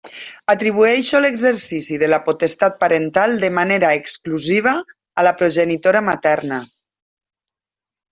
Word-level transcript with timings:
Atribueixo 0.51 1.19
l'exercici 1.23 1.99
de 2.03 2.07
la 2.13 2.17
potestat 2.29 2.79
parental 2.83 3.35
de 3.43 3.51
manera 3.57 3.91
exclusiva 3.97 4.73
a 5.21 5.27
la 5.29 5.35
progenitora 5.43 6.03
materna. 6.07 6.59